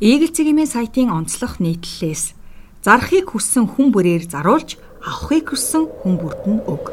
Eagle 0.00 0.32
цэгийн 0.32 0.64
сайтын 0.64 1.12
онцлог 1.12 1.60
нийтлэлээс 1.60 2.32
зарахыг 2.80 3.36
хүссэн 3.36 3.68
хүн 3.68 3.92
бүрээр 3.92 4.24
заруулж 4.32 4.80
авахыг 5.04 5.52
хүссэн 5.52 5.84
хүн 6.00 6.16
бүрд 6.16 6.40
нь 6.48 6.64
өг. 6.64 6.88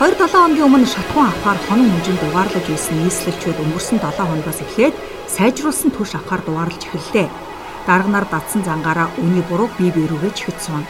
2-7 0.00 0.32
хоногийн 0.32 0.64
өмнө 0.72 0.88
шатхуун 0.88 1.28
авахар 1.28 1.60
хоног 1.68 1.84
хэмжээнд 1.84 2.20
дугаарлаж 2.24 2.64
байсан 2.64 2.96
нийслэлчүүд 3.04 3.60
өнгөрсөн 3.60 4.00
7 4.00 4.24
хоногоос 4.24 4.60
эхлээд 4.64 4.96
сайжруулсан 5.36 5.90
түш 5.92 6.16
авахар 6.16 6.40
дугаарлаж 6.48 6.80
эхэллээ. 6.80 7.28
Дарганаар 7.84 8.24
датсан 8.32 8.64
зангаараа 8.64 9.12
үний 9.20 9.44
бурууг 9.44 9.76
бие 9.76 9.92
биерүүгээ 9.92 10.32
чихэцсэн. 10.32 10.88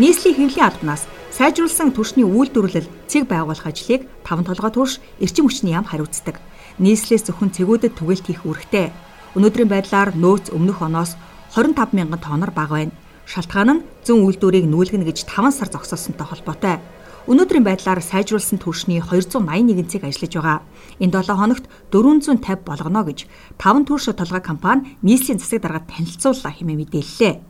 Нийслэлийн 0.00 0.48
хэвлийн 0.48 0.68
албанаас 0.72 1.04
сайжруулсан 1.40 1.96
түвшний 1.96 2.28
үйлдвэрлэл 2.28 2.84
цэг 3.08 3.24
байгуулах 3.24 3.64
ажлыг 3.64 4.04
таван 4.28 4.44
толгой 4.44 4.68
турш 4.76 5.00
эрчим 5.24 5.48
хүчний 5.48 5.72
яам 5.72 5.88
хариуцдаг 5.88 6.36
нийслэлээс 6.76 7.32
зөвхөн 7.32 7.56
цэгүүдэд 7.56 7.96
түгэлт 7.96 8.28
хийх 8.28 8.44
үүрэгтэй. 8.44 8.92
Өнөөдрийн 9.40 9.72
байдлаар 9.72 10.12
нөөц 10.20 10.52
өмнөх 10.52 10.84
оноос 10.84 11.16
25 11.56 11.96
мянган 11.96 12.20
тонноор 12.20 12.52
бага 12.52 12.84
байна. 12.84 12.92
Шалтгаан 13.24 13.72
нь 13.72 13.84
зүүн 14.04 14.20
үйлдвэрийг 14.20 14.68
нүүлгэнэ 14.68 15.08
гэж 15.08 15.24
5 15.24 15.48
сар 15.56 15.72
зогсоосонтой 15.72 16.28
холбоотой. 16.28 16.76
Өнөөдрийн 17.24 17.64
байдлаар 17.64 18.04
сайжруулсан 18.04 18.60
түвшний 18.60 19.00
281 19.00 19.88
цэг 19.88 20.04
ажиллаж 20.04 20.32
байгаа. 20.36 20.60
Энэ 21.00 21.24
7 21.24 21.40
хоногт 21.40 21.64
450 21.88 22.68
болгоно 22.68 23.00
гэж 23.08 23.24
5 23.56 23.88
түвш 23.88 24.12
толгой 24.12 24.44
компани 24.44 25.00
нийслэлийн 25.00 25.40
засаг 25.40 25.64
даргад 25.64 25.88
танилцууллаа 25.88 26.52
хэмээн 26.52 26.80
мэдээллээ. 26.84 27.49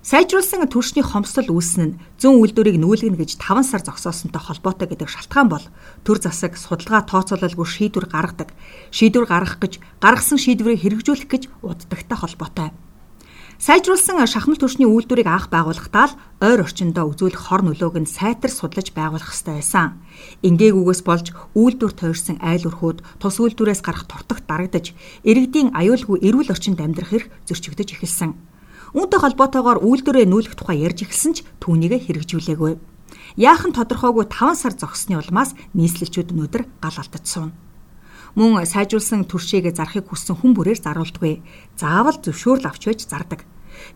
Сайжруулсан 0.00 0.64
түвшний 0.64 1.04
хомсдол 1.04 1.60
үүснэ 1.60 1.84
нь 1.84 1.96
зүүн 2.16 2.40
үйлдвэрийг 2.40 2.80
нүүлгэнэ 2.80 3.20
гэж 3.20 3.36
5 3.36 3.68
сар 3.68 3.84
зогсоосонтой 3.84 4.40
холбоотой 4.40 4.88
гэдэг 4.88 5.12
шалтгаан 5.12 5.52
бол 5.52 5.66
төр 6.08 6.16
засаг 6.24 6.56
судалгаа 6.56 7.04
тооцоололгүй 7.04 7.68
шийдвэр 7.68 8.08
гаргадаг. 8.08 8.56
Шийдвэр 8.96 9.28
гаргах 9.28 9.60
гэж 9.60 9.76
гаргасан 10.00 10.40
шийдвэрийг 10.40 10.80
хэрэгжүүлэх 10.80 11.28
гэж 11.28 11.42
уддагтай 11.60 12.16
холбоотой. 12.16 12.72
Сайжруулсан 13.60 14.24
шахмал 14.24 14.56
түвшний 14.56 14.88
үйлдвэрийг 14.88 15.28
анх 15.28 15.52
байгуулахдаа 15.52 16.08
л 16.08 16.16
ойр 16.40 16.64
орчиндөө 16.64 17.04
үзүүлэх 17.04 17.52
хор 17.52 17.60
нөлөөг 17.60 18.00
нь 18.00 18.08
сайтар 18.08 18.48
судлаж 18.48 18.96
байгуулах 18.96 19.36
ёстой 19.36 19.60
байсан. 19.60 20.00
Ингээгүйгээс 20.40 21.04
болж 21.04 21.36
үйлдвэр 21.52 21.92
тойрсон 21.92 22.40
айл 22.40 22.72
өрхүүд 22.72 23.04
тус 23.20 23.36
үйлдвэрээс 23.36 23.84
гарах 23.84 24.08
туртагт 24.08 24.48
дарагдаж, 24.48 24.96
иргэдийн 25.28 25.76
аюулгүй 25.76 26.24
эрүүл 26.24 26.48
орчинд 26.48 26.80
амьдрах 26.80 27.12
эрх 27.12 27.28
зөрчигдөж 27.44 28.00
эхэлсэн. 28.00 28.32
Үүнтэй 28.90 29.20
холбоотойгоор 29.22 29.78
үйлдвэрээ 29.86 30.26
нүүлгэх 30.26 30.58
тухай 30.58 30.82
ярьж 30.82 31.06
ирсэн 31.06 31.32
ч 31.38 31.46
түүнийгэ 31.62 32.10
хэрэгжүүлээгүй. 32.10 32.72
Яахан 33.38 33.70
тодорхойгүй 33.70 34.26
5 34.26 34.58
сар 34.58 34.74
зогссны 34.74 35.14
улмаас 35.14 35.54
нийслэлчүүд 35.78 36.34
өнөөдөр 36.34 36.62
гал 36.82 36.98
алдчихсан. 36.98 37.54
Мөн 38.34 38.66
сайжруулсан 38.66 39.30
төршийг 39.30 39.70
зарахыг 39.74 40.10
хүссэн 40.10 40.38
хүн 40.38 40.54
бүрээр 40.54 40.82
заруулдаггүй. 40.82 41.42
Заавал 41.78 42.18
зөвшөөрөл 42.18 42.66
авч 42.66 42.82
байж 42.86 43.00
зардаг. 43.06 43.46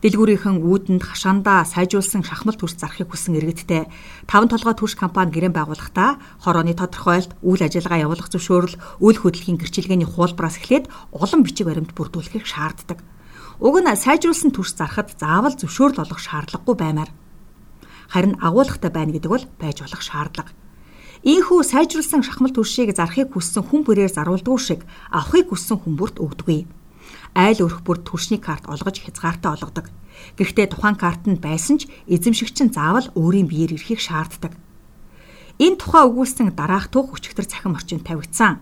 Дэлгүүрийнхэн 0.02 0.62
үүдэнд 0.62 1.02
хашаандаа 1.02 1.66
сайжуулсан 1.66 2.22
шахмал 2.22 2.54
төрс 2.54 2.78
зарахыг 2.78 3.10
хүссэн 3.10 3.38
иргэдтэй 3.38 3.90
таван 4.30 4.48
толгой 4.48 4.74
төрш 4.78 4.94
компани 4.94 5.34
гэрэн 5.34 5.54
байгуулахдаа 5.54 6.18
хорооны 6.42 6.74
тодорхойлт, 6.74 7.34
үйл 7.42 7.62
ажиллагаа 7.62 8.06
явуулах 8.06 8.30
зөвшөөрөл, 8.30 8.78
үйл 9.02 9.18
хөдлөлийн 9.18 9.58
гэрчилгээний 9.60 10.08
хуулбараас 10.08 10.58
эхлээд 10.62 10.88
улам 11.14 11.42
бичиг 11.42 11.66
баримт 11.68 11.92
бүрдүүлэхийг 11.94 12.46
шаарддаг. 12.46 13.02
Уг 13.62 13.78
нь 13.78 13.86
сайжруулсан 13.86 14.50
төрс 14.50 14.74
зарахад 14.74 15.14
заавал 15.14 15.54
зөвшөөрөл 15.54 16.02
олох 16.02 16.18
шаардлагагүй 16.18 16.74
баймаар. 16.74 17.10
Харин 18.10 18.34
агуулгатай 18.42 18.90
байна 18.90 19.14
гэдэг 19.14 19.30
бол 19.30 19.46
байж 19.62 19.78
болох 19.78 20.02
шаардлага. 20.02 20.50
Ийхүү 21.22 21.62
сайжруулсан 21.62 22.26
шахмал 22.26 22.50
төршийг 22.50 22.90
зарахыг 22.98 23.30
хүссэн 23.30 23.62
хүн 23.62 23.86
бүрээр 23.86 24.10
заруулдгүй 24.10 24.58
шиг 24.58 24.80
авахыг 25.14 25.54
хүссэн 25.54 25.78
хүн 25.78 25.94
бүрт 25.94 26.18
өгдөггүй. 26.18 26.66
Айл 27.38 27.62
өрх 27.62 27.86
бүр 27.86 28.02
төршний 28.02 28.42
карт 28.42 28.66
олгож 28.66 28.98
хязгаартай 28.98 29.54
олгодог. 29.54 29.86
Гэхдээ 30.34 30.74
тухайн 30.74 30.98
карт 30.98 31.22
нь 31.30 31.38
байсан 31.38 31.78
ч 31.78 31.86
эзэмшигч 32.10 32.58
нь 32.58 32.74
заавал 32.74 33.06
өөрийн 33.14 33.46
биеэр 33.46 33.78
ирэхийг 33.78 34.02
шаарддаг. 34.02 34.58
Энэ 35.62 35.78
тухай 35.78 36.04
өгүүлсэн 36.10 36.58
дараах 36.58 36.90
тух 36.90 37.14
өчигдөр 37.14 37.46
цахим 37.46 37.78
орчинд 37.78 38.02
тавигдсан. 38.02 38.58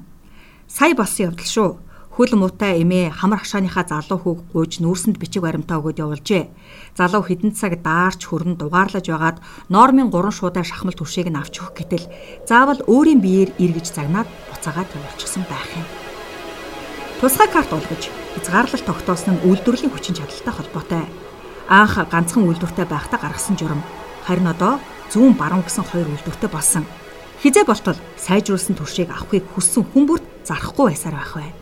Сая 0.69 0.95
болсон 0.95 1.33
явдал 1.33 1.49
шүү 1.49 1.71
хөл 2.13 2.37
муутай 2.37 2.85
эмээ 2.85 3.09
хамар 3.09 3.41
хашааныхаа 3.41 3.89
залуу 3.89 4.21
хүүг 4.21 4.41
гуйж 4.53 4.85
нүүрсэнд 4.85 5.17
бичиг 5.17 5.49
баримтаа 5.49 5.81
өгöd 5.81 6.05
явуулжээ. 6.05 6.45
Залуу 6.93 7.25
хідэн 7.25 7.57
цаг 7.57 7.81
даарч 7.81 8.29
хөрөн 8.29 8.61
дугаарлаж 8.61 9.09
байгаад 9.09 9.41
нормын 9.73 10.13
3 10.13 10.29
шуудаа 10.29 10.61
шахмал 10.61 10.93
түвшийг 10.93 11.33
нь 11.33 11.41
авч 11.41 11.65
өгөх 11.65 11.73
гэтэл 11.73 12.07
заавал 12.45 12.85
өөрийн 12.85 13.25
биеэр 13.25 13.57
эргэж 13.57 13.97
загнаад 13.97 14.29
буцаагаад 14.29 14.93
явуулчихсан 14.93 15.49
байх 15.49 15.73
юм. 15.73 15.89
Тусгай 17.25 17.49
карт 17.49 17.73
олгож 17.73 18.03
хязгаарлалт 18.37 18.85
тогтоосон 18.85 19.41
нь 19.41 19.45
үйлдвэрлэлийн 19.49 19.93
хүчин 19.97 20.13
чадалтай 20.13 20.53
холбоотой. 20.53 21.09
Анх 21.73 21.97
ганцхан 22.13 22.45
үйлдвэртэй 22.45 22.93
байхдаа 22.93 23.25
гаргасан 23.25 23.57
журам 23.57 23.81
харин 24.29 24.53
одоо 24.53 24.77
зүүн 25.09 25.33
баруун 25.41 25.65
гэсэн 25.65 25.89
хоёр 25.89 26.13
үйлдвэртэй 26.13 26.51
болсон. 26.53 26.85
Хизээ 27.41 27.65
болтол 27.65 27.97
сайжруулсан 28.21 28.77
туршийг 28.77 29.09
авахыг 29.09 29.49
хүссэн 29.57 29.89
хүмүүст 29.97 30.27
зарахгүй 30.45 30.93
байсаар 30.93 31.17
байх 31.17 31.33
бай. 31.41 31.62